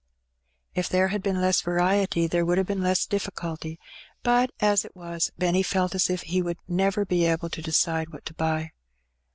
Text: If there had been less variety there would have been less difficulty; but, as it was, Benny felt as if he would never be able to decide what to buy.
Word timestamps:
If 0.73 0.89
there 0.89 1.09
had 1.09 1.21
been 1.21 1.39
less 1.41 1.61
variety 1.61 2.25
there 2.25 2.43
would 2.43 2.57
have 2.57 2.65
been 2.65 2.81
less 2.81 3.05
difficulty; 3.05 3.79
but, 4.23 4.49
as 4.59 4.83
it 4.83 4.95
was, 4.95 5.31
Benny 5.37 5.61
felt 5.61 5.93
as 5.93 6.09
if 6.09 6.23
he 6.23 6.41
would 6.41 6.57
never 6.67 7.05
be 7.05 7.25
able 7.25 7.51
to 7.51 7.61
decide 7.61 8.11
what 8.11 8.25
to 8.25 8.33
buy. 8.33 8.71